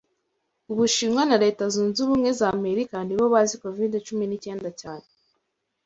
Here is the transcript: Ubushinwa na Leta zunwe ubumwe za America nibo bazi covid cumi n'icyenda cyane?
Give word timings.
Ubushinwa 0.71 1.21
na 1.29 1.37
Leta 1.43 1.63
zunwe 1.73 1.99
ubumwe 2.05 2.29
za 2.39 2.47
America 2.57 2.97
nibo 3.03 3.25
bazi 3.33 3.55
covid 3.63 3.91
cumi 4.07 4.25
n'icyenda 4.27 4.69
cyane? 4.81 5.07